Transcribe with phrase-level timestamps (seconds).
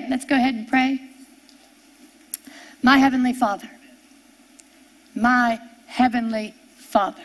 [0.00, 1.00] right, let's go ahead and pray.
[2.82, 3.70] My Heavenly Father,
[5.14, 7.24] my Heavenly Father,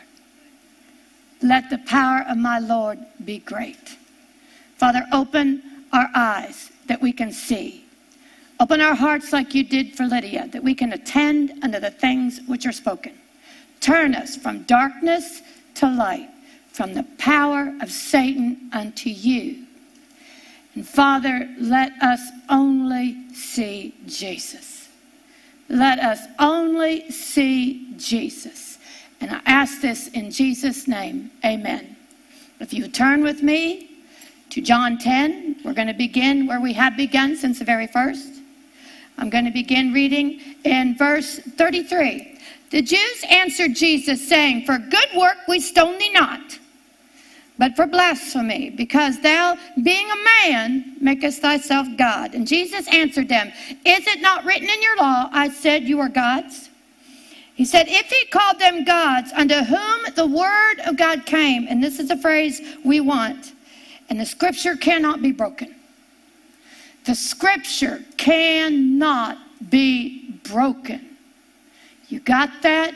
[1.41, 3.97] let the power of my Lord be great.
[4.77, 5.61] Father, open
[5.93, 7.85] our eyes that we can see.
[8.59, 12.39] Open our hearts like you did for Lydia, that we can attend unto the things
[12.47, 13.13] which are spoken.
[13.79, 15.41] Turn us from darkness
[15.75, 16.29] to light,
[16.71, 19.64] from the power of Satan unto you.
[20.75, 24.89] And Father, let us only see Jesus.
[25.69, 28.77] Let us only see Jesus.
[29.21, 31.31] And I ask this in Jesus' name.
[31.43, 31.95] Amen.
[32.59, 33.89] If you turn with me
[34.51, 38.33] to John 10, we're going to begin where we have begun since the very first.
[39.17, 42.37] I'm going to begin reading in verse 33.
[42.71, 46.59] The Jews answered Jesus, saying, For good work we stone thee not,
[47.57, 52.33] but for blasphemy, because thou, being a man, makest thyself God.
[52.33, 53.47] And Jesus answered them,
[53.85, 56.69] Is it not written in your law, I said you are gods?
[57.55, 61.81] He said, If he called them gods, unto whom the word of God came, and
[61.81, 63.53] this is a phrase we want,
[64.09, 65.73] and the scripture cannot be broken.
[67.05, 69.37] The scripture cannot
[69.69, 71.17] be broken.
[72.09, 72.93] You got that?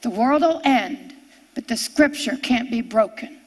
[0.00, 1.14] The world will end,
[1.54, 3.38] but the scripture can't be broken.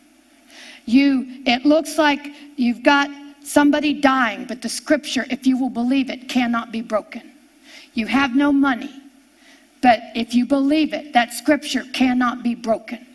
[0.86, 3.10] You it looks like you've got
[3.44, 7.32] somebody dying, but the scripture, if you will believe it, cannot be broken.
[7.94, 8.92] You have no money,
[9.82, 13.06] but if you believe it, that scripture cannot be broken.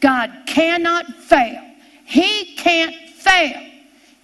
[0.00, 1.62] God cannot fail.
[2.04, 3.60] He can't fail.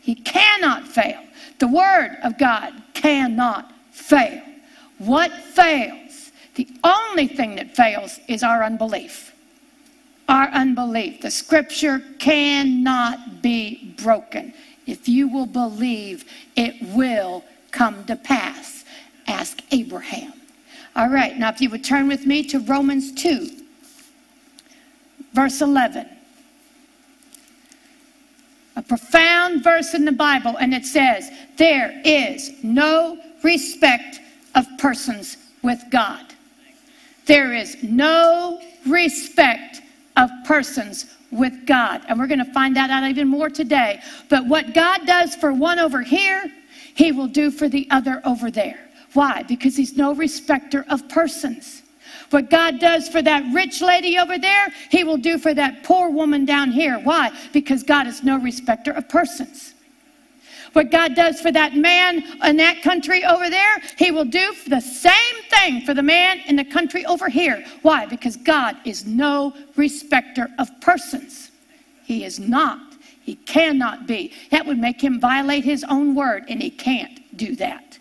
[0.00, 1.20] He cannot fail.
[1.58, 4.42] The Word of God cannot fail.
[4.98, 6.32] What fails?
[6.54, 9.31] The only thing that fails is our unbelief.
[10.32, 11.20] Our unbelief.
[11.20, 14.54] The Scripture cannot be broken.
[14.86, 16.24] If you will believe,
[16.56, 18.86] it will come to pass.
[19.26, 20.32] Ask Abraham.
[20.96, 23.46] All right, now if you would turn with me to Romans 2,
[25.34, 26.08] verse 11
[28.74, 34.18] a profound verse in the Bible, and it says, There is no respect
[34.54, 36.24] of persons with God.
[37.26, 39.82] There is no respect
[40.16, 42.02] of persons with God.
[42.08, 44.00] And we're going to find that out even more today.
[44.28, 46.44] But what God does for one over here,
[46.94, 48.88] He will do for the other over there.
[49.14, 49.42] Why?
[49.42, 51.82] Because He's no respecter of persons.
[52.30, 56.10] What God does for that rich lady over there, He will do for that poor
[56.10, 56.98] woman down here.
[56.98, 57.30] Why?
[57.52, 59.74] Because God is no respecter of persons.
[60.72, 64.80] What God does for that man in that country over there, He will do the
[64.80, 67.64] same thing for the man in the country over here.
[67.82, 68.06] Why?
[68.06, 71.50] Because God is no respecter of persons.
[72.04, 72.80] He is not.
[73.22, 74.32] He cannot be.
[74.50, 77.98] That would make him violate his own word, and he can't do that.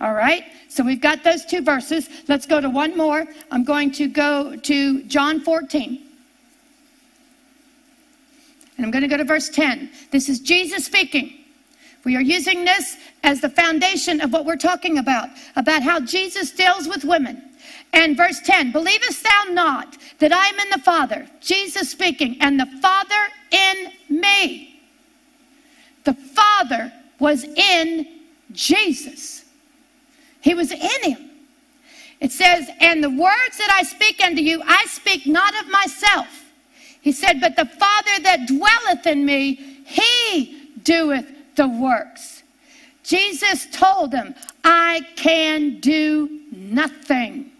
[0.00, 0.44] All right?
[0.68, 2.08] So we've got those two verses.
[2.28, 3.26] Let's go to one more.
[3.50, 6.06] I'm going to go to John 14.
[8.76, 9.90] And I'm going to go to verse 10.
[10.10, 11.39] This is Jesus speaking.
[12.04, 16.50] We are using this as the foundation of what we're talking about, about how Jesus
[16.50, 17.42] deals with women.
[17.92, 21.26] And verse 10 Believest thou not that I am in the Father?
[21.40, 24.80] Jesus speaking, and the Father in me.
[26.04, 28.06] The Father was in
[28.52, 29.44] Jesus.
[30.40, 31.30] He was in him.
[32.20, 36.44] It says, And the words that I speak unto you, I speak not of myself.
[37.00, 42.42] He said, But the Father that dwelleth in me, he doeth the works.
[43.02, 47.50] Jesus told them, I can do nothing.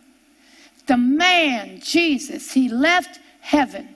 [0.87, 3.95] The man, Jesus, he left heaven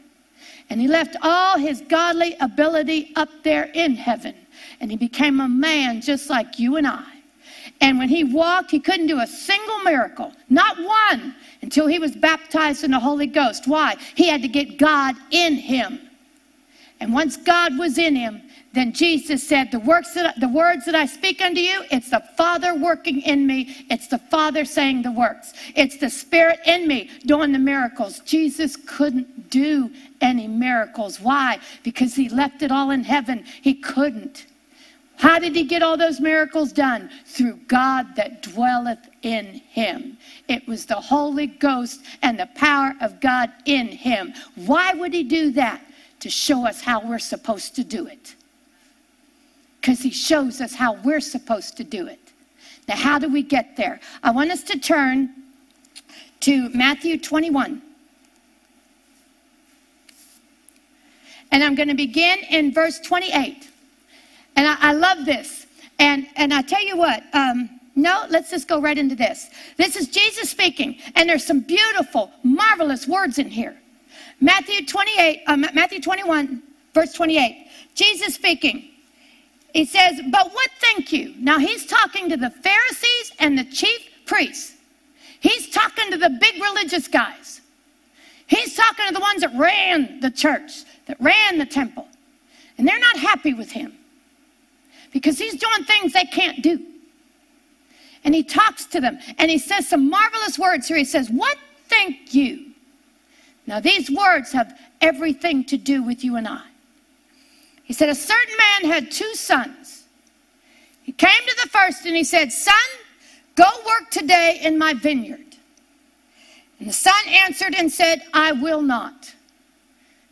[0.71, 4.34] and he left all his godly ability up there in heaven
[4.81, 7.05] and he became a man just like you and I.
[7.81, 12.15] And when he walked, he couldn't do a single miracle, not one, until he was
[12.15, 13.66] baptized in the Holy Ghost.
[13.66, 13.97] Why?
[14.15, 16.00] He had to get God in him.
[17.00, 18.43] And once God was in him,
[18.74, 22.24] then Jesus said, the, works that, the words that I speak unto you, it's the
[22.36, 23.87] Father working in me.
[23.88, 25.52] It's the Father saying the works.
[25.76, 28.19] It's the Spirit in me doing the miracles.
[28.20, 29.90] Jesus couldn't do
[30.20, 31.20] any miracles.
[31.20, 31.58] Why?
[31.84, 33.44] Because he left it all in heaven.
[33.62, 34.46] He couldn't.
[35.16, 37.10] How did he get all those miracles done?
[37.26, 40.19] Through God that dwelleth in him.
[40.49, 44.34] It was the Holy Ghost and the power of God in him.
[44.66, 45.81] Why would he do that?
[46.20, 48.34] To show us how we're supposed to do it.
[49.84, 52.19] Because he shows us how we're supposed to do it.
[52.88, 54.00] Now, how do we get there?
[54.22, 55.28] I want us to turn
[56.40, 57.82] to Matthew 21.
[61.52, 63.69] And I'm going to begin in verse 28.
[64.56, 65.66] And I, I love this.
[65.98, 69.50] And, and I tell you what, um, no, let's just go right into this.
[69.76, 73.76] This is Jesus speaking, and there's some beautiful, marvelous words in here.
[74.40, 76.62] Matthew 28, uh, Matthew 21,
[76.94, 77.69] verse 28.
[77.94, 78.92] Jesus speaking.
[79.75, 81.35] He says, But what think you?
[81.38, 84.76] Now he's talking to the Pharisees and the chief priests.
[85.41, 87.61] He's talking to the big religious guys.
[88.47, 92.06] He's talking to the ones that ran the church, that ran the temple.
[92.79, 93.93] And they're not happy with him
[95.12, 96.81] because he's doing things they can't do.
[98.23, 100.97] And he talks to them and he says some marvelous words here.
[100.97, 102.71] He says, What think you?
[103.67, 106.62] Now, these words have everything to do with you and I.
[107.84, 110.04] He said, A certain man had two sons.
[111.02, 112.75] He came to the first and he said, Son,
[113.54, 115.56] go work today in my vineyard.
[116.81, 119.34] And the son answered and said, I will not.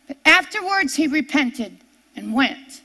[0.08, 1.78] But afterwards he repented
[2.16, 2.80] and went.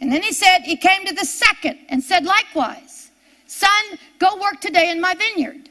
[0.00, 2.94] And then he said, He came to the second and said, Likewise,
[3.46, 5.68] Son, go work today in my vineyard.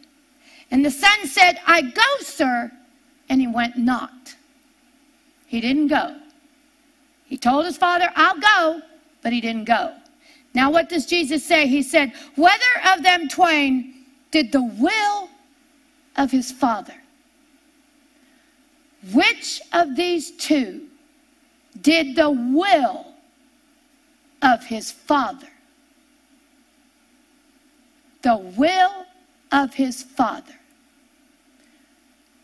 [0.72, 2.72] And the son said, I go, sir.
[3.30, 4.36] And he went not.
[5.48, 6.16] He didn't go.
[7.34, 8.84] He told his father, I'll go,
[9.24, 9.92] but he didn't go.
[10.54, 11.66] Now, what does Jesus say?
[11.66, 15.30] He said, Whether of them twain did the will
[16.16, 16.94] of his father,
[19.12, 20.88] which of these two
[21.82, 23.16] did the will
[24.44, 25.50] of his father?
[28.22, 29.08] The will
[29.52, 30.60] of his father.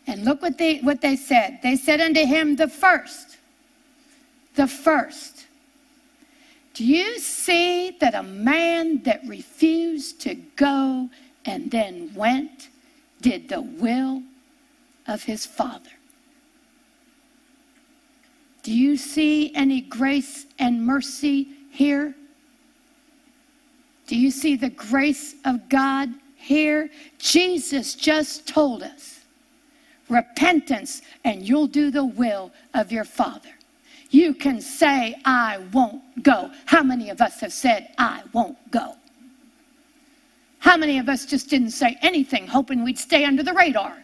[0.08, 1.60] And look what they, what they said.
[1.62, 3.36] They said unto him, The first
[4.54, 5.46] the first.
[6.74, 11.08] Do you see that a man that refused to go
[11.44, 12.68] and then went
[13.20, 14.22] did the will
[15.06, 15.90] of his father?
[18.62, 22.14] Do you see any grace and mercy here?
[24.06, 26.90] Do you see the grace of God here?
[27.18, 29.20] Jesus just told us
[30.08, 33.50] repentance, and you'll do the will of your Father
[34.10, 36.50] you can say, I won't go.
[36.66, 38.96] How many of us have said, I won't go?
[40.58, 43.96] How many of us just didn't say anything, hoping we'd stay under the radar?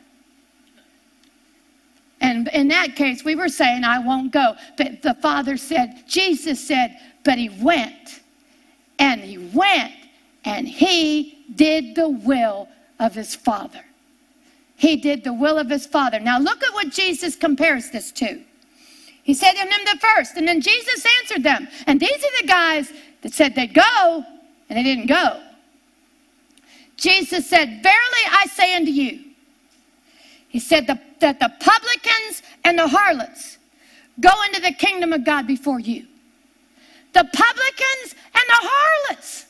[2.21, 4.57] And in that case, we were saying, I won't go.
[4.77, 8.21] But the Father said, Jesus said, but he went.
[8.99, 9.93] And he went
[10.45, 12.69] and he did the will
[12.99, 13.85] of his Father.
[14.77, 16.21] He did the will of his Father.
[16.21, 18.43] Now look at what Jesus compares this to.
[19.27, 21.67] He said to them the first, and then Jesus answered them.
[21.89, 22.93] And these are the guys
[23.23, 24.25] that said they'd go,
[24.71, 25.43] and they didn't go.
[26.97, 29.25] Jesus said, Verily I say unto you,
[30.47, 33.59] he said the, that the publicans and the harlots
[34.21, 36.07] go into the kingdom of God before you.
[37.13, 39.47] The publicans and the harlots.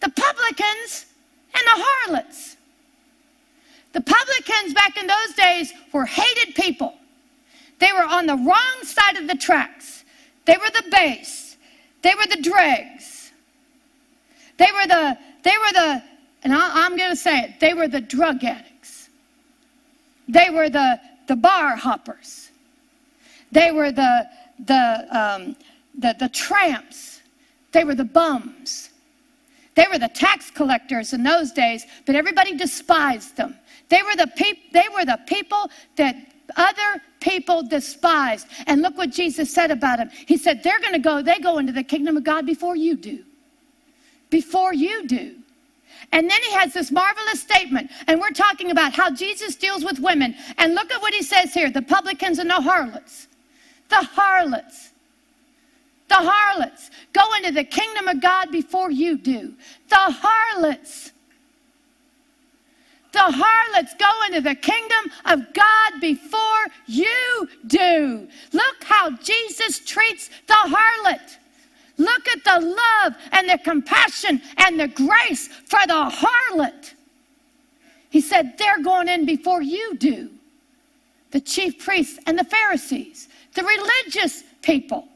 [0.00, 1.04] The publicans
[1.52, 2.56] and the harlots.
[3.92, 6.94] The publicans back in those days were hated people.
[7.78, 10.04] They were on the wrong side of the tracks.
[10.44, 11.56] They were the base.
[12.02, 13.32] They were the dregs.
[14.56, 16.02] They were the, they were the,
[16.42, 19.08] and I, am going to say it, they were the drug addicts.
[20.28, 22.50] They were the, the bar hoppers.
[23.52, 24.28] They were the,
[24.66, 25.56] the, um,
[25.98, 27.20] the, the tramps.
[27.72, 28.90] They were the bums.
[29.74, 33.56] They were the tax collectors in those days, but everybody despised them.
[33.88, 36.16] They were the, peop- they were the people that
[36.56, 38.46] other people despised.
[38.66, 40.10] And look what Jesus said about them.
[40.26, 42.96] He said, They're going to go, they go into the kingdom of God before you
[42.96, 43.24] do.
[44.30, 45.36] Before you do.
[46.12, 49.98] And then he has this marvelous statement, and we're talking about how Jesus deals with
[49.98, 50.34] women.
[50.56, 53.28] And look at what he says here the publicans and the harlots.
[53.90, 54.92] The harlots.
[56.08, 59.54] The harlots go into the kingdom of God before you do.
[59.90, 61.12] The harlots
[63.18, 68.28] the harlots go into the kingdom of God before you do.
[68.52, 71.36] Look how Jesus treats the harlot.
[71.96, 76.94] Look at the love and the compassion and the grace for the harlot.
[78.10, 80.30] He said, They're going in before you do.
[81.32, 85.08] The chief priests and the Pharisees, the religious people,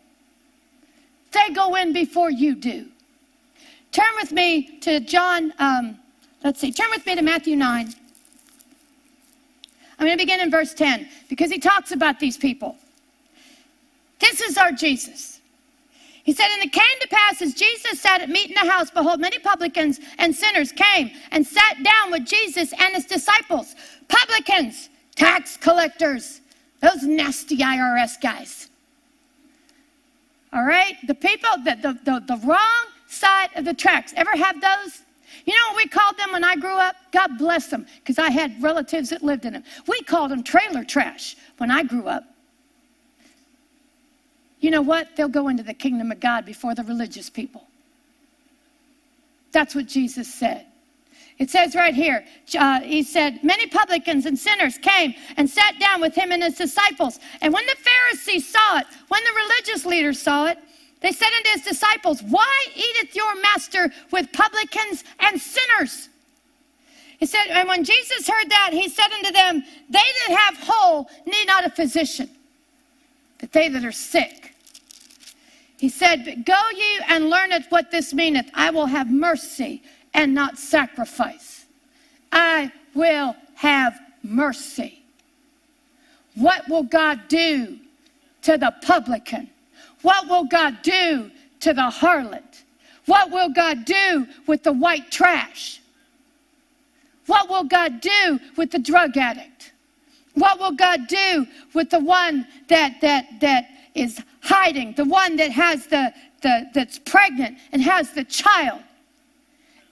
[1.31, 2.89] they go in before you do.
[3.93, 5.55] Turn with me to John.
[5.61, 6.02] Um,
[6.45, 6.73] Let's see.
[6.73, 7.95] Turn with me to Matthew 9.
[9.99, 12.77] I'm going to begin in verse 10 because he talks about these people.
[14.19, 15.41] This is our Jesus.
[16.25, 18.91] He said, And it came to pass as Jesus sat at meat in the house,
[18.91, 23.75] behold, many publicans and sinners came and sat down with Jesus and his disciples.
[24.09, 26.41] Publicans, tax collectors,
[26.81, 28.69] those nasty IRS guys.
[30.53, 30.97] All right?
[31.07, 34.13] The people, the, the, the, the wrong side of the tracks.
[34.17, 35.03] Ever have those?
[35.45, 36.97] You know what we called them when I grew up?
[37.13, 39.65] God bless them, because I had relatives that lived in them.
[39.87, 42.25] We called them trailer trash when I grew up.
[44.61, 45.17] You know what?
[45.17, 47.67] They'll go into the kingdom of God before the religious people.
[49.51, 50.67] That's what Jesus said.
[51.39, 52.25] It says right here,
[52.57, 56.57] uh, he said, Many publicans and sinners came and sat down with him and his
[56.57, 57.19] disciples.
[57.41, 60.59] And when the Pharisees saw it, when the religious leaders saw it,
[61.03, 66.09] they said unto his disciples, Why eateth your master with publicans and sinners?
[67.19, 71.09] He said, and when Jesus heard that, he said unto them, They that have whole
[71.27, 72.29] need not a physician,
[73.39, 74.55] but they that are sick.
[75.79, 78.51] He said, But Go ye and learneth what this meaneth.
[78.55, 79.83] I will have mercy
[80.15, 81.65] and not sacrifice.
[82.31, 85.03] I will have mercy.
[86.35, 87.79] What will God do
[88.43, 89.52] to the publican?
[90.03, 91.31] What will God do
[91.61, 92.63] to the harlot?
[93.07, 95.81] What will God do with the white trash?
[97.27, 99.73] What will God do with the drug addict?
[100.35, 105.51] What will God do with the one that that that is hiding, the one that
[105.51, 108.81] has the, the that's pregnant and has the child?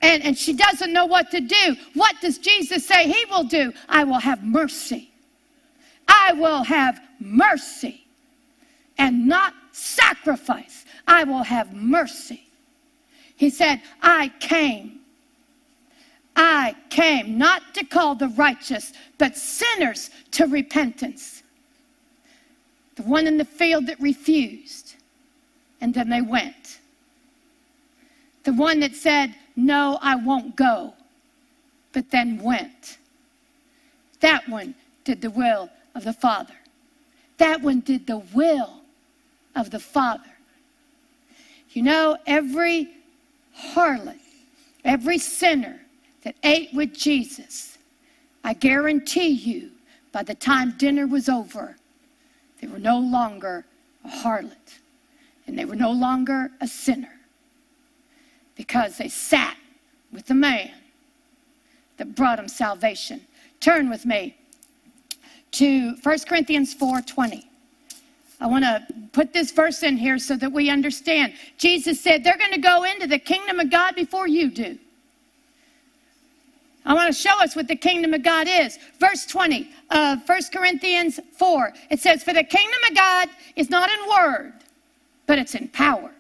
[0.03, 1.77] And, and she doesn't know what to do.
[1.95, 3.73] What does Jesus say he will do?
[3.89, 5.11] I will have mercy.
[6.09, 8.07] I will have mercy
[8.97, 10.85] and not sacrifice.
[11.07, 12.47] I will have mercy.
[13.37, 15.01] He said, I came.
[16.37, 21.43] I came not to call the righteous, but sinners to repentance.
[22.97, 24.95] The one in the field that refused,
[25.81, 26.79] and then they went.
[28.45, 30.95] The one that said, No, I won't go,
[31.93, 32.99] but then went.
[34.21, 36.55] That one did the will of the Father.
[37.39, 38.80] That one did the will
[39.55, 40.23] of the Father.
[41.71, 42.89] You know, every
[43.57, 44.19] harlot,
[44.85, 45.81] every sinner
[46.23, 47.79] that ate with Jesus,
[48.43, 49.71] I guarantee you,
[50.13, 51.77] by the time dinner was over,
[52.61, 53.65] they were no longer
[54.05, 54.79] a harlot
[55.47, 57.21] and they were no longer a sinner
[58.57, 59.57] because they sat
[60.13, 60.71] with the man
[61.97, 63.21] that brought them salvation.
[63.61, 64.37] Turn with me
[65.53, 67.50] to 1 Corinthians 4:20.
[68.41, 71.35] I want to put this verse in here so that we understand.
[71.59, 74.79] Jesus said, They're going to go into the kingdom of God before you do.
[76.87, 78.79] I want to show us what the kingdom of God is.
[78.99, 81.73] Verse 20 of 1 Corinthians 4.
[81.91, 84.55] It says, For the kingdom of God is not in word,
[85.27, 86.11] but it's in power.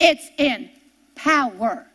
[0.00, 0.70] It's in
[1.14, 1.86] power.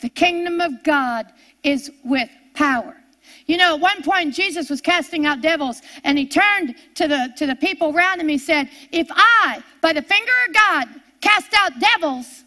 [0.00, 1.26] The kingdom of God
[1.62, 2.99] is with power.
[3.46, 7.32] You know, at one point Jesus was casting out devils, and he turned to the
[7.36, 8.28] to the people around him.
[8.28, 10.88] He said, "If I, by the finger of God,
[11.20, 12.44] cast out devils,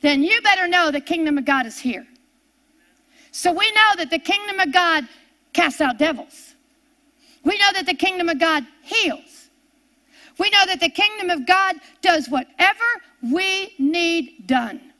[0.00, 2.06] then you better know the kingdom of God is here."
[3.30, 5.08] So we know that the kingdom of God
[5.52, 6.54] casts out devils.
[7.44, 9.48] We know that the kingdom of God heals.
[10.38, 12.84] We know that the kingdom of God does whatever
[13.22, 14.92] we need done.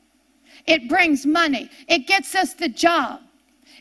[0.65, 1.69] It brings money.
[1.87, 3.22] It gets us the job.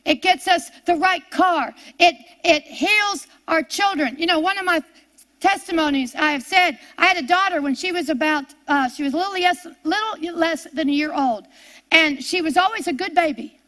[0.04, 1.74] It gets us the right car.
[1.98, 4.16] It, it heals our children.
[4.18, 4.82] You know, one of my
[5.40, 9.14] testimonies I have said, I had a daughter when she was about, uh, she was
[9.14, 11.46] a little less, little less than a year old.
[11.90, 13.60] And she was always a good baby.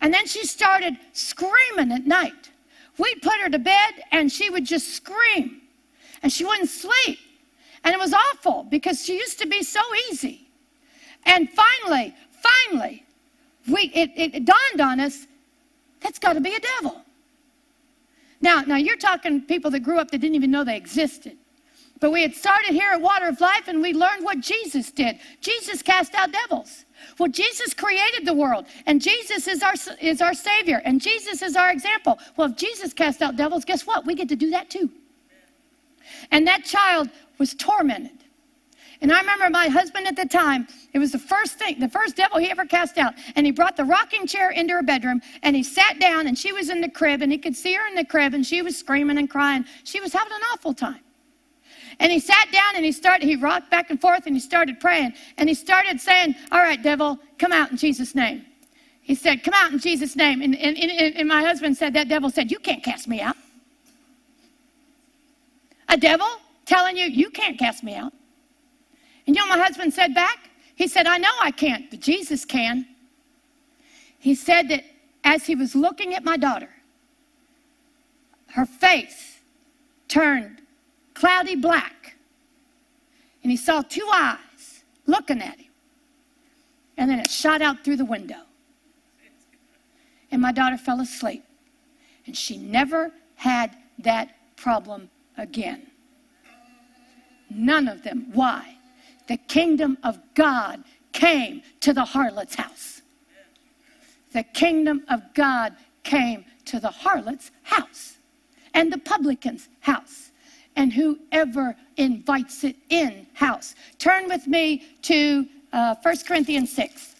[0.00, 2.50] And then she started screaming at night.
[2.98, 5.62] We'd put her to bed and she would just scream.
[6.22, 7.18] And she wouldn't sleep.
[7.84, 10.48] And it was awful because she used to be so easy.
[11.24, 13.04] And finally, finally,
[13.68, 15.26] we, it, it dawned on us
[16.00, 17.02] that's got to be a devil.
[18.40, 21.36] Now, now you're talking people that grew up that didn't even know they existed.
[22.00, 25.18] But we had started here at Water of Life and we learned what Jesus did.
[25.42, 26.86] Jesus cast out devils.
[27.18, 31.56] Well, Jesus created the world and Jesus is our, is our Savior and Jesus is
[31.56, 32.18] our example.
[32.36, 34.06] Well, if Jesus cast out devils, guess what?
[34.06, 34.90] We get to do that too.
[36.30, 38.19] And that child was tormented.
[39.02, 42.16] And I remember my husband at the time, it was the first thing, the first
[42.16, 43.14] devil he ever cast out.
[43.34, 46.52] And he brought the rocking chair into her bedroom and he sat down and she
[46.52, 48.76] was in the crib and he could see her in the crib and she was
[48.76, 49.64] screaming and crying.
[49.84, 51.00] She was having an awful time.
[51.98, 54.80] And he sat down and he started, he rocked back and forth and he started
[54.80, 55.14] praying.
[55.38, 58.44] And he started saying, All right, devil, come out in Jesus' name.
[59.00, 60.42] He said, Come out in Jesus' name.
[60.42, 63.36] And, and, and, and my husband said, That devil said, You can't cast me out.
[65.88, 66.28] A devil
[66.66, 68.12] telling you, You can't cast me out.
[69.26, 70.50] And you know my husband said back?
[70.74, 72.86] He said, I know I can't, but Jesus can.
[74.18, 74.84] He said that
[75.24, 76.70] as he was looking at my daughter,
[78.48, 79.38] her face
[80.08, 80.62] turned
[81.14, 82.16] cloudy black.
[83.42, 85.70] and he saw two eyes looking at him.
[86.96, 88.42] And then it shot out through the window.
[90.30, 91.44] And my daughter fell asleep.
[92.26, 95.08] And she never had that problem
[95.38, 95.86] again.
[97.48, 98.26] None of them.
[98.32, 98.76] Why?
[99.30, 100.82] The kingdom of God
[101.12, 103.00] came to the harlot's house.
[104.32, 108.16] The kingdom of God came to the harlot's house
[108.74, 110.32] and the publican's house
[110.74, 113.76] and whoever invites it in house.
[114.00, 117.14] Turn with me to uh, 1 Corinthians 6,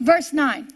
[0.00, 0.68] verse 9.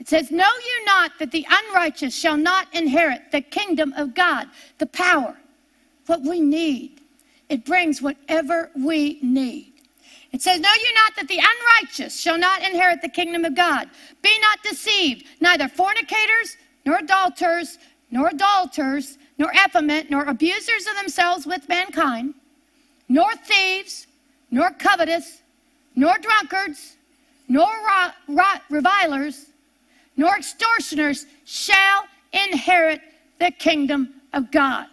[0.00, 4.48] It says, Know you not that the unrighteous shall not inherit the kingdom of God?
[4.78, 5.36] The power,
[6.06, 7.00] what we need.
[7.48, 9.72] It brings whatever we need.
[10.32, 13.88] It says, Know you not that the unrighteous shall not inherit the kingdom of God?
[14.22, 17.78] Be not deceived, neither fornicators, nor adulterers,
[18.10, 22.34] nor adulterers, nor effeminate, nor abusers of themselves with mankind,
[23.08, 24.06] nor thieves,
[24.50, 25.42] nor covetous,
[25.94, 26.96] nor drunkards,
[27.48, 27.68] nor
[28.70, 29.46] revilers,
[30.16, 33.00] nor extortioners shall inherit
[33.38, 34.86] the kingdom of God.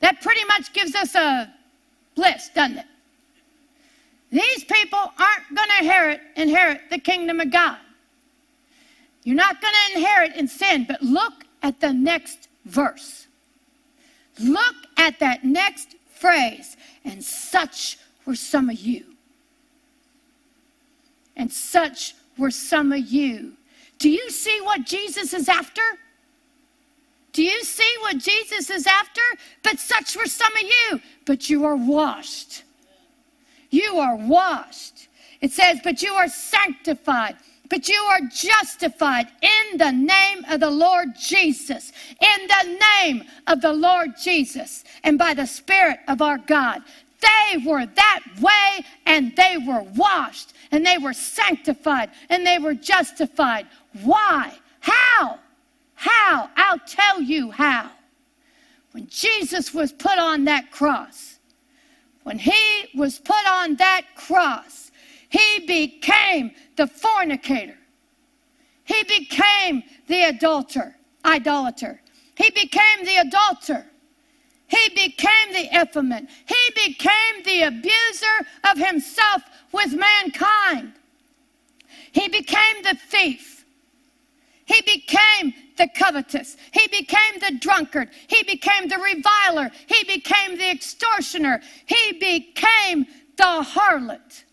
[0.00, 1.52] That pretty much gives us a
[2.16, 2.86] list, doesn't it?
[4.30, 7.78] These people aren't going to inherit, inherit the kingdom of God.
[9.24, 13.26] You're not going to inherit in sin, but look at the next verse.
[14.38, 16.76] Look at that next phrase.
[17.04, 19.04] And such were some of you.
[21.36, 23.52] And such were some of you.
[23.98, 25.82] Do you see what Jesus is after?
[27.32, 29.22] Do you see what Jesus is after?
[29.62, 31.00] But such were some of you.
[31.24, 32.64] But you are washed
[33.70, 35.08] you are washed.
[35.40, 37.36] It says, but you are sanctified,
[37.70, 43.60] but you are justified in the name of the Lord Jesus, in the name of
[43.60, 46.82] the Lord Jesus, and by the Spirit of our God.
[47.20, 52.74] They were that way and they were washed and they were sanctified and they were
[52.74, 53.66] justified.
[54.02, 54.54] Why?
[54.80, 55.38] How?
[56.00, 56.48] How?
[56.56, 57.90] I'll tell you how.
[58.92, 61.38] When Jesus was put on that cross,
[62.22, 64.92] when he was put on that cross,
[65.28, 67.76] he became the fornicator.
[68.84, 72.00] He became the adulterer, idolater.
[72.34, 73.84] He became the adulterer.
[74.68, 76.30] He became the effeminate.
[76.46, 80.94] He became the abuser of himself with mankind.
[82.12, 83.59] He became the thief.
[84.70, 86.56] He became the covetous.
[86.70, 88.10] He became the drunkard.
[88.28, 89.68] He became the reviler.
[89.88, 91.60] He became the extortioner.
[91.86, 93.04] He became
[93.36, 94.44] the harlot.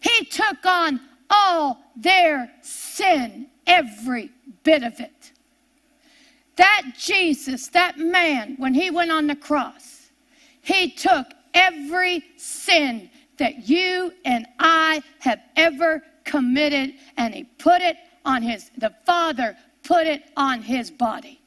[0.00, 4.30] He took on all their sin, every
[4.64, 5.32] bit of it.
[6.56, 10.10] That Jesus, that man, when he went on the cross,
[10.60, 17.96] he took every sin that you and I have ever committed and he put it
[18.24, 21.40] on his, the Father put it on his body.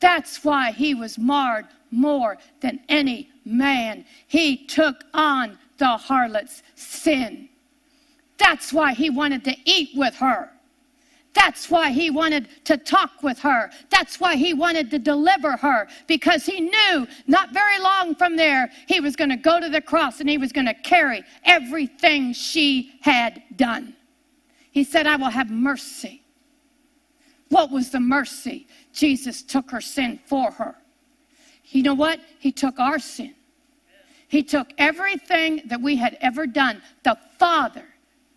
[0.00, 4.04] That's why he was marred more than any man.
[4.26, 7.48] He took on the harlot's sin.
[8.38, 10.50] That's why he wanted to eat with her.
[11.32, 13.70] That's why he wanted to talk with her.
[13.90, 18.70] That's why he wanted to deliver her because he knew not very long from there
[18.88, 22.32] he was going to go to the cross and he was going to carry everything
[22.32, 23.95] she had done.
[24.76, 26.20] He said, I will have mercy.
[27.48, 28.66] What was the mercy?
[28.92, 30.74] Jesus took her sin for her.
[31.68, 32.20] You know what?
[32.38, 33.34] He took our sin.
[34.28, 36.82] He took everything that we had ever done.
[37.04, 37.86] The Father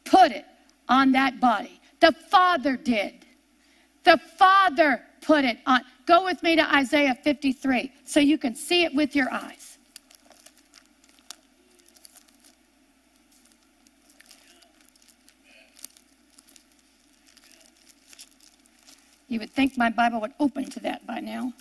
[0.05, 0.45] put it
[0.87, 1.81] on that body.
[1.99, 3.25] The Father did.
[4.05, 5.81] The Father put it on.
[6.05, 9.68] Go with me to Isaiah 53 so you can see it with your eyes.
[19.29, 21.53] You would think my Bible would open to that by now.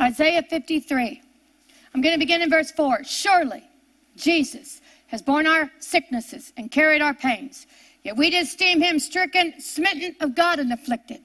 [0.00, 1.22] Isaiah 53.
[1.94, 3.02] I'm going to begin in verse 4.
[3.04, 3.64] Surely
[4.16, 7.66] Jesus has borne our sicknesses and carried our pains.
[8.02, 11.22] Yet we did esteem him stricken, smitten of God, and afflicted.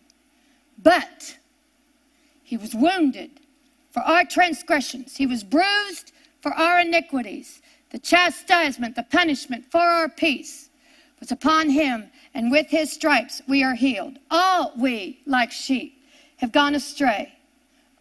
[0.81, 1.37] But
[2.43, 3.31] he was wounded
[3.91, 7.61] for our transgressions, he was bruised for our iniquities.
[7.89, 10.68] The chastisement, the punishment for our peace
[11.19, 14.17] was upon him, and with his stripes we are healed.
[14.31, 16.01] All we, like sheep,
[16.37, 17.33] have gone astray.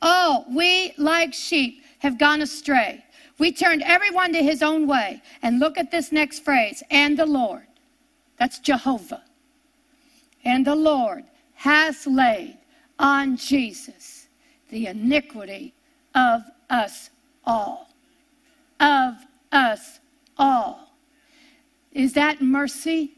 [0.01, 3.05] All we, like sheep, have gone astray.
[3.39, 5.23] We turned everyone to his own way.
[5.43, 7.67] And look at this next phrase and the Lord.
[8.37, 9.23] That's Jehovah.
[10.45, 12.59] And the Lord has laid
[12.99, 14.29] on Jesus
[14.71, 15.75] the iniquity
[16.15, 17.11] of us
[17.45, 17.89] all.
[18.81, 19.15] Of
[19.51, 20.01] us
[20.37, 20.88] all.
[21.93, 23.15] Is that mercy?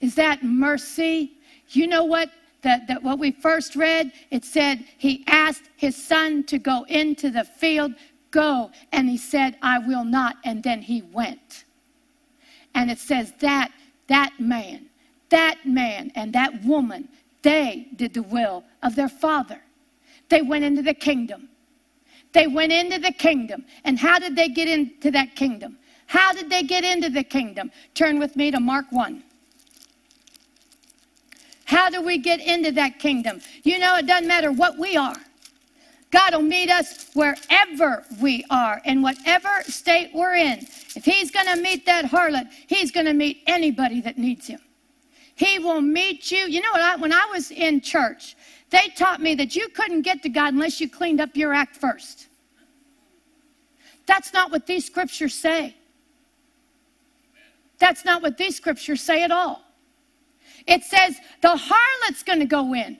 [0.00, 1.32] Is that mercy?
[1.70, 2.30] You know what?
[2.62, 7.28] That, that what we first read, it said he asked his son to go into
[7.30, 7.92] the field.
[8.30, 8.70] Go.
[8.92, 10.36] And he said, I will not.
[10.44, 11.64] And then he went.
[12.74, 13.70] And it says that
[14.08, 14.86] that man,
[15.30, 17.08] that man and that woman,
[17.42, 19.60] they did the will of their father.
[20.28, 21.48] They went into the kingdom.
[22.32, 23.64] They went into the kingdom.
[23.84, 25.78] And how did they get into that kingdom?
[26.14, 27.72] How did they get into the kingdom?
[27.94, 29.20] Turn with me to Mark 1.
[31.64, 33.40] How do we get into that kingdom?
[33.64, 35.16] You know, it doesn't matter what we are.
[36.12, 40.60] God will meet us wherever we are, in whatever state we're in.
[40.94, 44.60] If He's going to meet that harlot, He's going to meet anybody that needs Him.
[45.34, 46.46] He will meet you.
[46.46, 46.80] You know what?
[46.80, 48.36] I, when I was in church,
[48.70, 51.74] they taught me that you couldn't get to God unless you cleaned up your act
[51.74, 52.28] first.
[54.06, 55.74] That's not what these scriptures say.
[57.78, 59.62] That's not what these scriptures say at all.
[60.66, 62.96] It says the harlot's going to go in.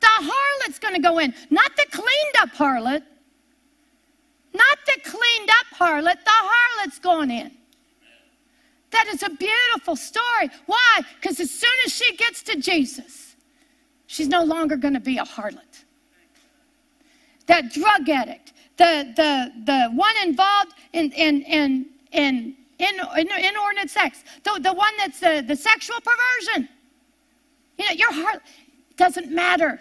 [0.00, 3.02] The harlot's going to go in, not the cleaned up harlot.
[4.56, 7.50] Not the cleaned up harlot, the harlot's going in.
[8.90, 10.48] That is a beautiful story.
[10.64, 11.00] Why?
[11.20, 13.36] Because as soon as she gets to Jesus,
[14.06, 15.84] she's no longer going to be a harlot.
[17.46, 23.90] That drug addict, the, the, the one involved in, in, in, in, in, in inordinate
[23.90, 26.68] sex, the, the one that's the, the sexual perversion.
[27.78, 28.42] You know, your heart
[28.96, 29.80] doesn't matter.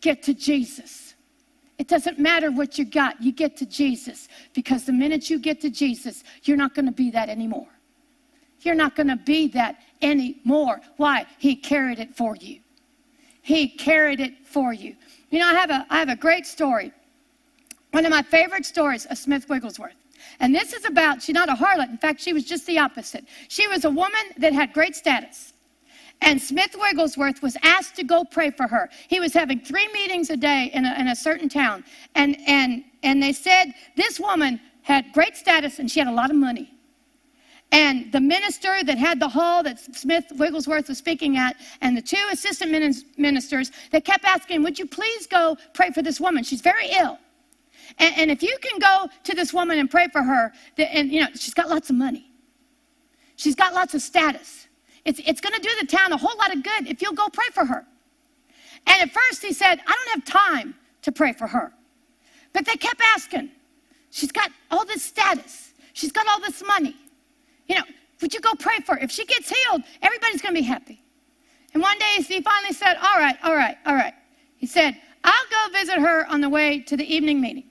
[0.00, 1.14] Get to Jesus.
[1.78, 4.28] It doesn't matter what you got, you get to Jesus.
[4.52, 7.68] Because the minute you get to Jesus, you're not going to be that anymore.
[8.60, 10.80] You're not going to be that anymore.
[10.96, 11.26] Why?
[11.38, 12.60] He carried it for you.
[13.42, 14.94] He carried it for you.
[15.30, 16.92] You know, I have a, I have a great story.
[17.90, 19.94] One of my favorite stories of Smith Wigglesworth.
[20.40, 21.90] And this is about, she's not a harlot.
[21.90, 23.24] In fact, she was just the opposite.
[23.48, 25.52] She was a woman that had great status.
[26.20, 28.88] And Smith Wigglesworth was asked to go pray for her.
[29.08, 31.84] He was having three meetings a day in a, in a certain town.
[32.14, 36.30] And, and, and they said this woman had great status and she had a lot
[36.30, 36.72] of money.
[37.72, 42.02] And the minister that had the hall that Smith Wigglesworth was speaking at, and the
[42.02, 42.70] two assistant
[43.16, 46.44] ministers, they kept asking, Would you please go pray for this woman?
[46.44, 47.18] She's very ill.
[47.98, 51.20] And, and if you can go to this woman and pray for her, and you
[51.20, 52.30] know, she's got lots of money,
[53.36, 54.68] she's got lots of status.
[55.04, 57.28] It's, it's going to do the town a whole lot of good if you'll go
[57.28, 57.84] pray for her.
[58.86, 61.72] And at first he said, I don't have time to pray for her.
[62.52, 63.50] But they kept asking.
[64.10, 66.96] She's got all this status, she's got all this money.
[67.66, 67.84] You know,
[68.20, 69.00] would you go pray for her?
[69.02, 71.02] If she gets healed, everybody's going to be happy.
[71.74, 74.14] And one day he finally said, All right, all right, all right.
[74.56, 77.64] He said, I'll go visit her on the way to the evening meeting.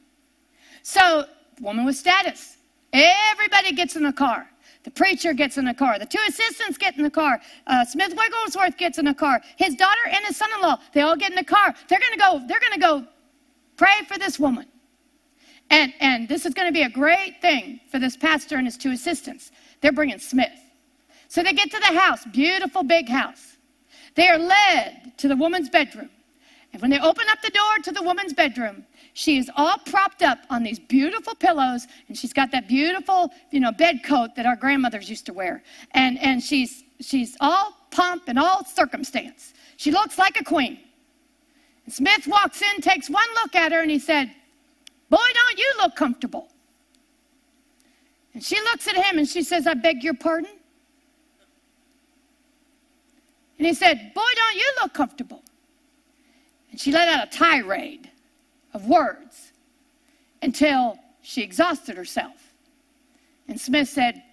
[0.84, 1.26] So,
[1.60, 2.58] woman with status.
[2.94, 4.48] Everybody gets in the car.
[4.84, 6.00] The preacher gets in the car.
[6.00, 7.40] The two assistants get in the car.
[7.68, 9.42] Uh, Smith Wigglesworth gets in the car.
[9.58, 11.76] His daughter and his son-in-law, they all get in the car.
[11.88, 12.42] They're to go.
[12.48, 13.06] They're to go
[13.78, 14.66] pray for this woman.
[15.70, 18.92] And, and this is to be a great thing for this pastor and his two
[18.92, 19.52] assistants.
[19.80, 20.52] They're bringing Smith.
[21.30, 23.58] So they get to the house, beautiful big house.
[24.16, 26.10] They are led to the woman's bedroom.
[26.74, 30.24] And when they open up the door to the woman's bedroom, she is all propped
[30.24, 34.46] up on these beautiful pillows, and she's got that beautiful, you know, bed coat that
[34.46, 35.64] our grandmothers used to wear.
[35.92, 39.54] And, and she's, she's all pomp and all circumstance.
[39.76, 40.80] She looks like a queen.
[41.86, 44.32] And Smith walks in, takes one look at her, and he said,
[45.10, 46.48] Boy, don't you look comfortable.
[48.34, 50.52] And she looks at him and she says, I beg your pardon.
[53.58, 55.44] And he said, Boy, don't you look comfortable.
[56.72, 58.10] And she let out a tirade
[58.74, 59.52] of words
[60.42, 62.54] until she exhausted herself.
[63.48, 64.24] And Smith said,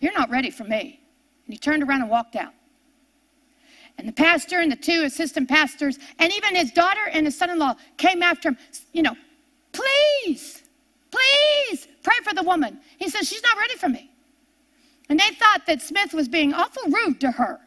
[0.00, 1.00] You're not ready for me.
[1.46, 2.52] And he turned around and walked out.
[3.98, 7.50] And the pastor and the two assistant pastors, and even his daughter and his son
[7.50, 8.58] in law came after him,
[8.92, 9.16] you know,
[9.72, 10.62] Please,
[11.10, 12.78] please pray for the woman.
[12.98, 14.10] He says, She's not ready for me.
[15.08, 17.60] And they thought that Smith was being awful rude to her.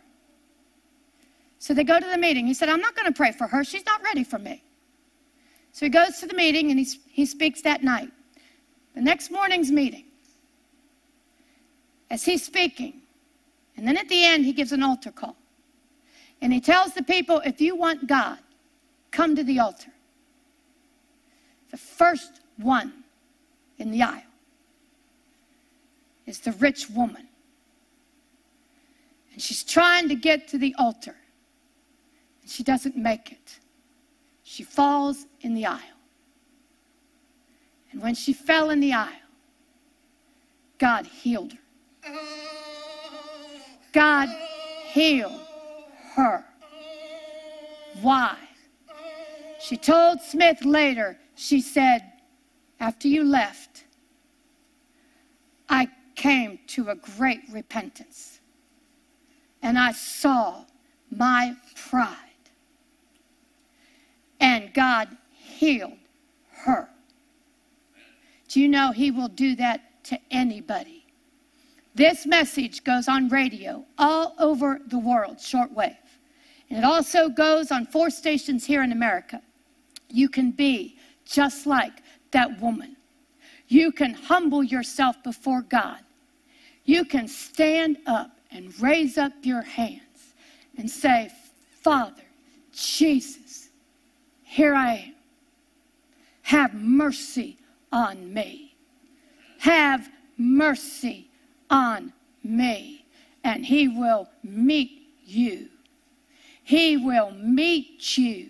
[1.65, 2.45] So they go to the meeting.
[2.45, 3.63] He said, I'm not going to pray for her.
[3.63, 4.63] She's not ready for me.
[5.71, 8.12] So he goes to the meeting and he, he speaks that night.
[8.93, 10.06] The next morning's meeting,
[12.12, 13.01] as he's speaking,
[13.78, 15.36] and then at the end, he gives an altar call.
[16.39, 18.38] And he tells the people, if you want God,
[19.10, 19.89] come to the altar
[21.71, 22.93] the first one
[23.80, 24.21] in the aisle
[26.28, 27.28] is the rich woman.
[29.34, 31.15] And she's trying to get to the altar.
[32.45, 33.60] She doesn't make it.
[34.47, 35.79] she falls in the aisle.
[37.91, 39.10] And when she fell in the aisle,
[40.77, 42.12] God healed her.
[43.91, 44.29] God
[44.91, 45.41] healed
[46.13, 46.45] her.
[48.01, 48.38] Why?
[49.60, 52.12] She told Smith later, she said,
[52.79, 53.86] after you left,
[55.69, 58.41] I came to a great repentance.
[59.63, 60.65] And I saw
[61.10, 62.24] my pride.
[64.45, 65.97] And God healed
[66.51, 66.88] her.
[68.47, 71.03] Do you know He will do that to anybody?
[71.95, 75.97] This message goes on radio all over the world, shortwave.
[76.69, 79.41] And it also goes on four stations here in America.
[80.12, 82.97] You can be just like that woman.
[83.67, 86.01] You can humble yourself before God.
[86.84, 90.36] You can stand up and raise up your hands
[90.77, 91.31] and say,
[91.81, 92.21] Father,
[92.71, 93.64] Jesus,
[94.55, 95.13] here I am.
[96.43, 97.57] Have mercy
[97.91, 98.73] on me.
[99.59, 101.29] Have mercy
[101.69, 103.03] on me.
[103.43, 105.67] And He will meet you.
[106.63, 108.49] He will meet you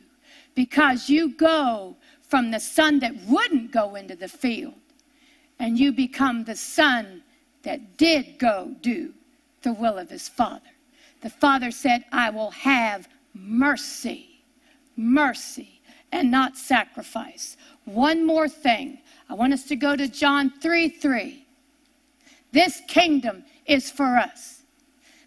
[0.54, 4.76] because you go from the son that wouldn't go into the field
[5.58, 7.24] and you become the son
[7.64, 9.12] that did go do
[9.64, 10.70] the will of his father.
[11.22, 14.44] The father said, I will have mercy,
[14.96, 15.75] mercy,
[16.12, 17.58] and not sacrifice.
[17.86, 19.00] One more thing.
[19.30, 21.46] I want us to go to John 3 3.
[22.52, 24.62] This kingdom is for us.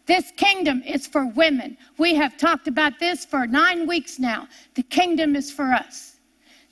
[0.07, 1.77] This kingdom is for women.
[1.99, 4.49] We have talked about this for nine weeks now.
[4.75, 6.17] The kingdom is for us.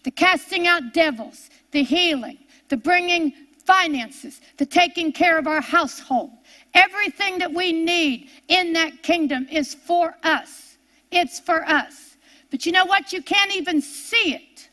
[0.05, 2.39] The casting out devils, the healing,
[2.69, 3.35] the bringing
[3.67, 6.31] finances, the taking care of our household.
[6.73, 10.79] Everything that we need in that kingdom is for us.
[11.11, 12.06] It's for us.
[12.51, 13.13] But you know what?
[13.13, 14.69] You can't even see it.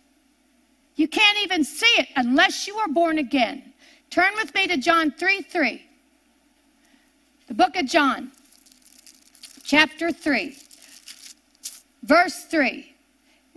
[0.96, 3.74] You can't even see it unless you are born again.
[4.10, 5.82] Turn with me to John 3 3.
[7.48, 8.32] The book of John
[9.64, 10.56] chapter 3,
[12.04, 12.90] verse 3.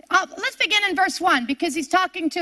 [0.08, 2.40] Uh, let's begin in verse 1 because he's talking to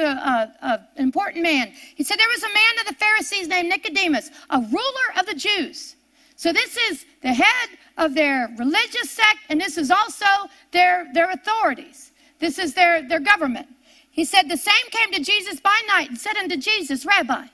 [0.63, 1.73] an important man.
[1.95, 5.35] He said, There was a man of the Pharisees named Nicodemus, a ruler of the
[5.35, 5.97] Jews.
[6.37, 10.27] So this is the head of their religious sect, and this is also
[10.73, 12.13] their, their authorities.
[12.39, 13.69] This is their, their government.
[14.11, 17.47] He said, The same came to Jesus by night and said unto Jesus, Rabbi,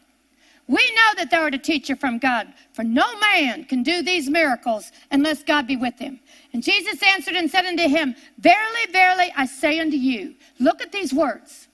[0.67, 4.31] we know that thou art a teacher from God, for no man can do these
[4.31, 6.21] miracles unless God be with him.
[6.53, 10.93] And Jesus answered and said unto him, Verily, verily, I say unto you, look at
[10.93, 11.67] these words.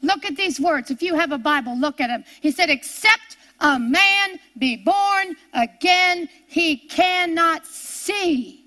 [0.00, 0.90] Look at these words.
[0.90, 2.24] If you have a Bible, look at them.
[2.40, 8.66] He said, Except a man be born again, he cannot see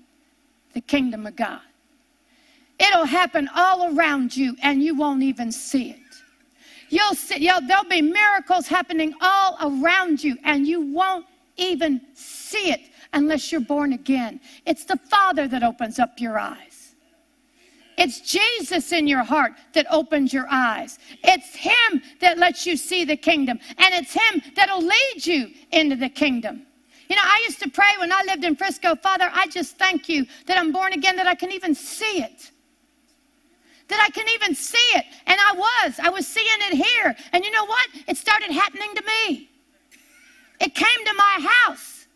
[0.72, 1.60] the kingdom of God.
[2.78, 6.00] It'll happen all around you, and you won't even see it.
[6.88, 12.70] You'll see, you'll, there'll be miracles happening all around you, and you won't even see
[12.70, 12.80] it
[13.12, 14.40] unless you're born again.
[14.66, 16.65] It's the Father that opens up your eyes.
[17.98, 20.98] It's Jesus in your heart that opens your eyes.
[21.24, 25.96] It's Him that lets you see the kingdom, and it's Him that'll lead you into
[25.96, 26.66] the kingdom.
[27.08, 30.08] You know, I used to pray when I lived in Frisco, Father, I just thank
[30.08, 32.50] you that I'm born again, that I can even see it
[33.88, 35.04] that I can even see it.
[35.26, 35.98] And I was.
[36.02, 37.14] I was seeing it here.
[37.32, 37.88] And you know what?
[38.08, 39.50] It started happening to me.
[40.60, 42.06] It came to my house.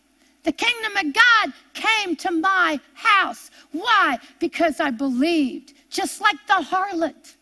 [0.43, 3.50] The kingdom of God came to my house.
[3.73, 4.19] Why?
[4.39, 7.37] Because I believed, just like the harlot.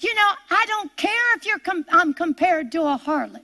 [0.00, 3.42] You know, I don't care if you're com- I'm compared to a harlot.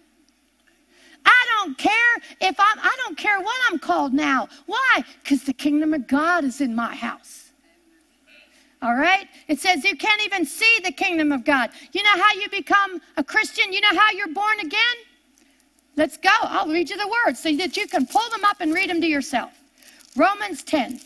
[1.25, 4.49] I don't care if I'm, I don't care what I'm called now.
[4.67, 5.05] Why?
[5.23, 7.51] Because the kingdom of God is in my house.
[8.83, 9.29] All right?
[9.47, 11.71] It says you can't even see the kingdom of God.
[11.93, 13.73] You know how you become a Christian?
[13.73, 14.97] You know how you're born again?
[15.97, 16.31] Let's go.
[16.43, 19.01] I'll read you the words so that you can pull them up and read them
[19.01, 19.53] to yourself.
[20.17, 21.01] Romans 10.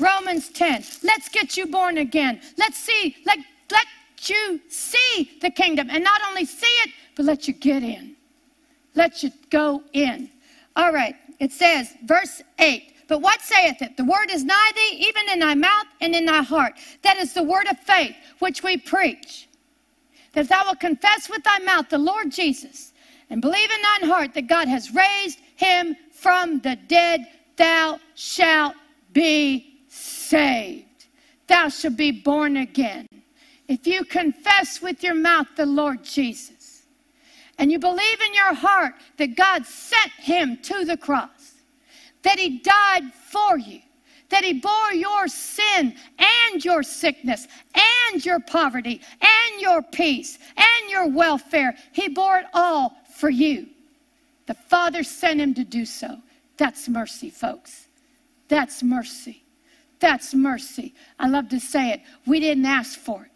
[0.00, 0.84] Romans 10.
[1.02, 2.40] Let's get you born again.
[2.56, 3.38] Let's see, let,
[3.70, 3.86] let
[4.28, 5.88] you see the kingdom.
[5.90, 8.16] And not only see it, but let you get in.
[8.94, 10.30] Let you go in.
[10.76, 11.14] All right.
[11.40, 12.94] It says, verse 8.
[13.08, 13.96] But what saith it?
[13.96, 16.74] The word is nigh thee, even in thy mouth and in thy heart.
[17.02, 19.48] That is the word of faith which we preach.
[20.34, 22.92] That thou wilt confess with thy mouth the Lord Jesus,
[23.30, 27.26] and believe in thine heart that God has raised him from the dead,
[27.56, 28.74] thou shalt
[29.12, 31.06] be saved.
[31.46, 33.06] Thou shalt be born again.
[33.68, 36.86] If you confess with your mouth the Lord Jesus,
[37.58, 41.54] and you believe in your heart that God sent him to the cross,
[42.22, 43.80] that he died for you,
[44.28, 50.90] that He bore your sin and your sickness and your poverty and your peace and
[50.90, 51.74] your welfare.
[51.92, 53.68] He bore it all for you.
[54.48, 56.16] The Father sent Him to do so.
[56.56, 57.86] That's mercy, folks.
[58.48, 59.44] That's mercy.
[60.00, 60.94] That's mercy.
[61.18, 62.00] I love to say it.
[62.26, 63.30] We didn't ask for it,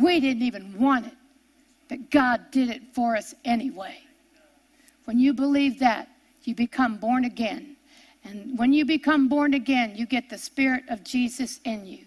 [0.00, 1.16] we didn't even want it,
[1.88, 3.98] but God did it for us anyway.
[5.06, 6.08] When you believe that,
[6.44, 7.76] you become born again.
[8.22, 12.04] And when you become born again, you get the Spirit of Jesus in you,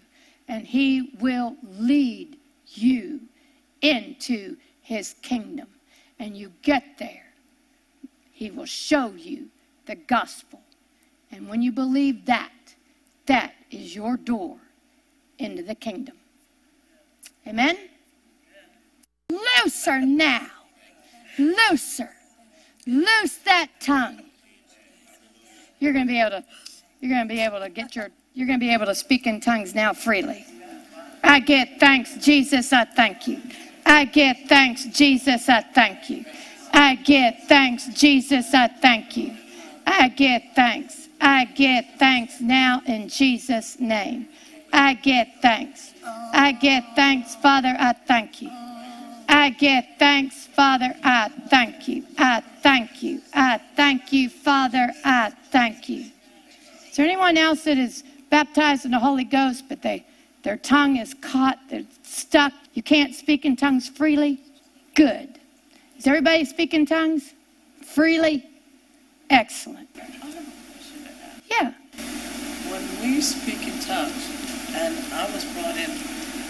[0.48, 3.20] and He will lead you
[3.82, 5.66] into His kingdom.
[6.18, 7.31] And you get there,
[8.32, 9.48] He will show you
[9.86, 10.60] the gospel.
[11.30, 12.52] And when you believe that,
[13.26, 14.58] that is your door
[15.38, 16.16] into the kingdom.
[17.46, 17.76] Amen?
[19.30, 20.46] Looser now.
[21.38, 22.10] Looser.
[22.86, 24.22] Loose that tongue.
[25.78, 26.44] You're going to be able to
[27.00, 29.26] you're going to be able to get your you're going to be able to speak
[29.26, 30.46] in tongues now freely.
[31.24, 33.40] I give thanks, Jesus, I thank you.
[33.84, 36.24] I give thanks, Jesus, I thank you.
[36.72, 39.36] I get thanks, Jesus, I thank you.
[39.86, 41.08] I get thanks.
[41.20, 44.28] I get thanks now in Jesus' name.
[44.72, 45.92] I get thanks.
[46.32, 48.50] I get thanks, Father, I thank you.
[49.28, 52.04] I get thanks, Father, I thank you.
[52.18, 53.22] I thank you.
[53.34, 56.06] I thank you, Father, I thank you.
[56.88, 60.04] Is there anyone else that is baptized in the Holy Ghost, but they
[60.42, 64.40] their tongue is caught, they're stuck, you can't speak in tongues freely?
[64.94, 65.38] Good.
[66.02, 67.32] Is everybody speaking tongues
[67.80, 68.44] freely?
[69.30, 69.88] Excellent.
[71.46, 71.74] Yeah.
[72.66, 74.26] When we speak in tongues,
[74.74, 75.90] and I was brought in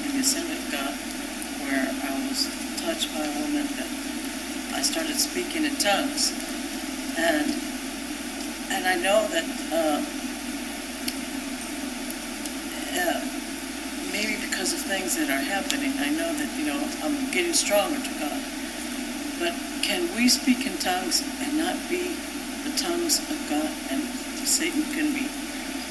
[0.08, 0.94] in the Assembly of God,
[1.68, 2.48] where I was
[2.80, 6.32] touched by a woman that I started speaking in tongues,
[7.18, 7.52] and
[8.72, 10.00] and I know that uh,
[14.12, 18.00] maybe because of things that are happening, I know that you know I'm getting stronger
[18.00, 18.51] to God.
[19.42, 22.14] But can we speak in tongues and not be
[22.62, 24.00] the tongues of God, and
[24.46, 25.26] Satan can be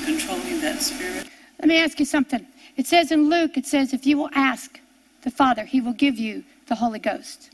[0.05, 1.27] controlling that spirit?
[1.59, 2.47] Let me ask you something.
[2.77, 4.79] It says in Luke, it says, if you will ask
[5.23, 7.49] the Father, he will give you the Holy Ghost.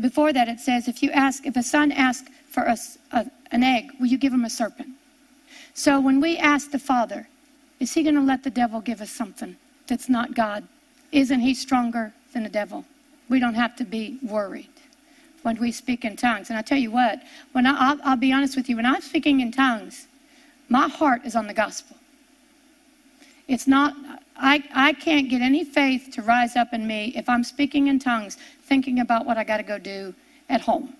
[0.00, 2.78] Before that, it says, if you ask, if a son asks for a,
[3.12, 4.88] a, an egg, will you give him a serpent?
[5.74, 7.28] So when we ask the Father,
[7.80, 10.66] is he going to let the devil give us something that's not God?
[11.12, 12.86] Isn't he stronger than the devil?
[13.28, 14.70] We don't have to be worried
[15.42, 16.50] when we speak in tongues.
[16.50, 17.22] And I tell you what,
[17.52, 20.06] when I, I'll, I'll be honest with you, when I'm speaking in tongues,
[20.68, 21.96] my heart is on the gospel.
[23.46, 23.94] It's not,
[24.36, 27.98] I, I can't get any faith to rise up in me if I'm speaking in
[27.98, 30.14] tongues, thinking about what I got to go do
[30.50, 30.92] at home.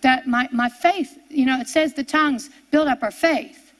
[0.00, 3.72] That my, my faith, you know, it says the tongues build up our faith.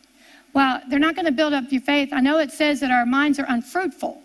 [0.52, 2.10] Well, they're not going to build up your faith.
[2.12, 4.22] I know it says that our minds are unfruitful.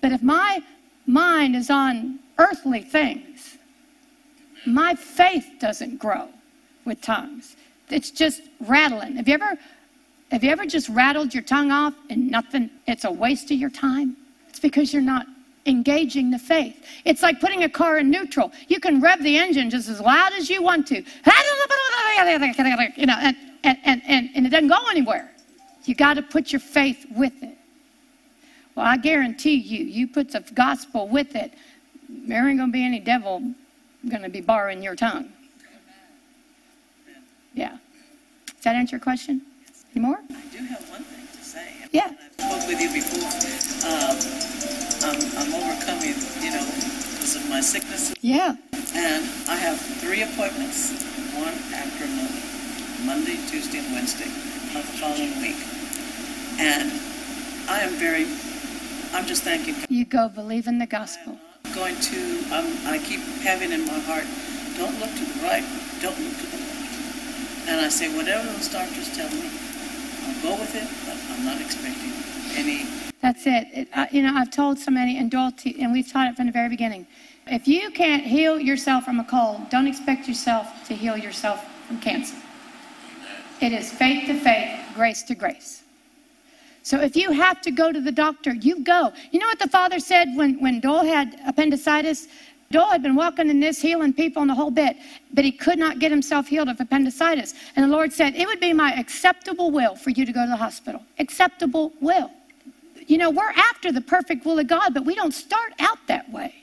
[0.00, 0.60] But if my
[1.06, 3.55] mind is on earthly things,
[4.66, 6.28] my faith doesn't grow
[6.84, 7.56] with tongues.
[7.88, 9.16] It's just rattling.
[9.16, 9.58] Have you ever
[10.32, 12.68] have you ever just rattled your tongue off and nothing?
[12.88, 14.16] It's a waste of your time.
[14.48, 15.26] It's because you're not
[15.66, 16.84] engaging the faith.
[17.04, 18.52] It's like putting a car in neutral.
[18.68, 21.02] You can rev the engine just as loud as you want to.
[22.96, 25.30] You know, and, and, and, and, it doesn't go anywhere.
[25.84, 27.56] You got to put your faith with it.
[28.74, 31.52] Well, I guarantee you, you put the gospel with it,
[32.08, 33.42] there ain't going to be any devil
[34.08, 35.32] going to be borrowing your tongue.
[37.54, 37.78] Yeah.
[38.46, 39.42] Does that answer your question?
[39.94, 40.18] Any more?
[40.30, 41.72] I do have one thing to say.
[41.92, 42.12] Yeah.
[42.38, 43.32] I spoke with you before.
[43.88, 44.16] Um,
[45.08, 48.14] I'm, I'm overcoming, you know, because of my sickness.
[48.20, 48.56] Yeah.
[48.94, 50.92] And I have three appointments,
[51.34, 54.28] one after another, Monday, Tuesday, and Wednesday
[54.78, 55.56] of the following week.
[56.58, 56.90] And
[57.68, 58.26] I am very,
[59.12, 59.86] I'm just thanking God.
[59.88, 61.38] You go believe in the gospel.
[61.76, 62.18] Going to,
[62.56, 64.24] um, I keep having in my heart,
[64.78, 65.62] don't look to the right,
[66.00, 67.68] don't look to the left.
[67.68, 69.50] And I say, whatever those doctors tell me,
[70.24, 72.12] I'll go with it, but I'm not expecting
[72.56, 72.86] any
[73.20, 73.68] That's it.
[73.74, 76.36] it uh, you know, I've told so many, and Doyle, t- and we've taught it
[76.36, 77.06] from the very beginning.
[77.46, 82.00] If you can't heal yourself from a cold, don't expect yourself to heal yourself from
[82.00, 82.36] cancer.
[83.60, 85.82] It is faith to faith, grace to grace.
[86.86, 89.12] So if you have to go to the doctor, you go.
[89.32, 92.28] You know what the father said when, when Doyle had appendicitis?
[92.70, 94.96] Doyle had been walking in this, healing people and the whole bit,
[95.34, 97.54] but he could not get himself healed of appendicitis.
[97.74, 100.48] And the Lord said, It would be my acceptable will for you to go to
[100.48, 101.02] the hospital.
[101.18, 102.30] Acceptable will.
[103.08, 106.30] You know, we're after the perfect will of God, but we don't start out that
[106.30, 106.54] way.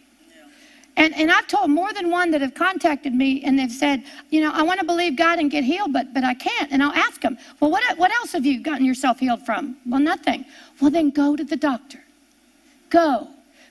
[0.96, 4.42] And, and I've told more than one that have contacted me and they've said, you
[4.42, 6.72] know, I want to believe God and get healed, but, but I can't.
[6.72, 9.76] And I'll ask them, well, what, what else have you gotten yourself healed from?
[9.88, 10.46] Well, nothing.
[10.80, 12.04] Well, then go to the doctor.
[12.90, 13.28] Go.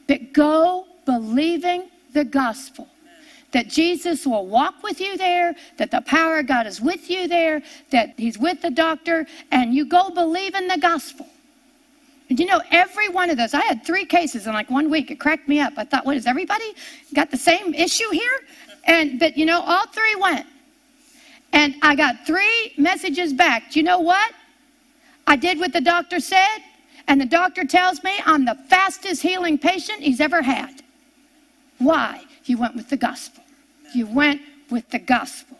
[0.08, 2.88] But go believing the gospel.
[3.52, 7.28] That Jesus will walk with you there, that the power of God is with you
[7.28, 11.26] there, that He's with the doctor, and you go believe in the gospel.
[12.32, 15.10] And you know, every one of those, I had three cases in like one week.
[15.10, 15.74] It cracked me up.
[15.76, 16.64] I thought, what is everybody
[17.12, 18.40] got the same issue here?
[18.84, 20.46] And, but you know, all three went.
[21.52, 23.70] And I got three messages back.
[23.70, 24.32] Do you know what?
[25.26, 26.60] I did what the doctor said,
[27.06, 30.82] and the doctor tells me I'm the fastest healing patient he's ever had.
[31.80, 32.24] Why?
[32.46, 33.44] You went with the gospel.
[33.94, 35.58] You went with the gospel.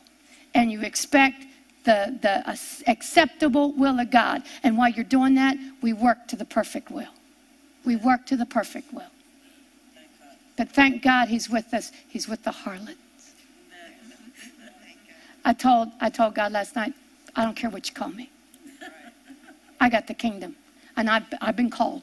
[0.54, 1.44] And you expect
[1.84, 4.42] the, the acceptable will of God.
[4.62, 7.12] And while you're doing that, we work to the perfect will.
[7.84, 9.10] We work to the perfect will.
[10.56, 11.92] But thank God he's with us.
[12.08, 12.98] He's with the harlots.
[15.44, 16.92] I told, I told God last night,
[17.34, 18.30] I don't care what you call me.
[19.80, 20.54] I got the kingdom.
[20.96, 22.02] And I've, I've been called.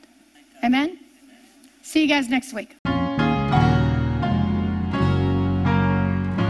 [0.64, 1.00] Amen?
[1.82, 2.76] See you guys next week.